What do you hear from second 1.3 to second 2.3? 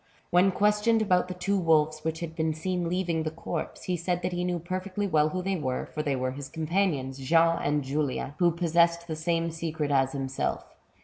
two wolves which